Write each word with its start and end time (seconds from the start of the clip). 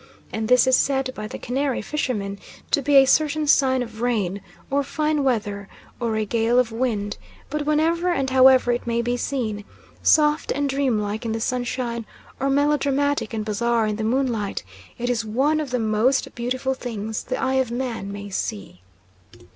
and 0.33 0.47
this 0.47 0.65
is 0.65 0.75
said 0.75 1.11
by 1.13 1.27
the 1.27 1.37
Canary 1.37 1.79
fishermen 1.79 2.39
to 2.71 2.81
be 2.81 2.95
a 2.95 3.05
certain 3.05 3.45
sign 3.45 3.83
of 3.83 4.01
rain, 4.01 4.41
or 4.71 4.81
fine 4.81 5.23
weather, 5.23 5.69
or 5.99 6.15
a 6.15 6.25
gale 6.25 6.57
of 6.57 6.71
wind; 6.71 7.17
but 7.51 7.67
whenever 7.67 8.11
and 8.11 8.31
however 8.31 8.71
it 8.71 8.87
may 8.87 9.03
be 9.03 9.15
seen, 9.15 9.63
soft 10.01 10.51
and 10.53 10.67
dream 10.69 10.97
like 10.97 11.23
in 11.23 11.33
the 11.33 11.39
sunshine, 11.39 12.03
or 12.39 12.49
melodramatic 12.49 13.31
and 13.31 13.45
bizarre 13.45 13.85
in 13.85 13.97
the 13.97 14.03
moonlight, 14.03 14.63
it 14.97 15.07
is 15.07 15.23
one 15.23 15.59
of 15.59 15.69
the 15.69 15.77
most 15.77 16.33
beautiful 16.33 16.73
things 16.73 17.25
the 17.25 17.37
eye 17.39 17.53
of 17.61 17.69
man 17.69 18.11
may 18.11 18.27
see. 18.31 18.81